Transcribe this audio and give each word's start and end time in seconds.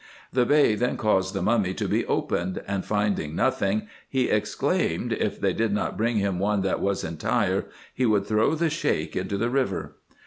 The 0.33 0.47
Bey 0.47 0.73
then 0.73 0.97
caused 0.97 1.35
the 1.35 1.43
mummy 1.43 1.75
to 1.75 1.87
be 1.87 2.07
opened, 2.07 2.63
and 2.67 2.83
finding 2.83 3.35
nothing, 3.35 3.87
he 4.09 4.31
exclaimed, 4.31 5.13
if 5.13 5.39
they 5.39 5.53
did 5.53 5.71
not 5.71 5.95
bring 5.95 6.17
him 6.17 6.39
one 6.39 6.61
that 6.63 6.79
was 6.81 7.03
entire, 7.03 7.65
he 7.93 8.07
would 8.07 8.25
throw 8.25 8.55
the 8.55 8.71
Sheik 8.71 9.15
into 9.15 9.37
the 9.37 9.51
river. 9.51 9.97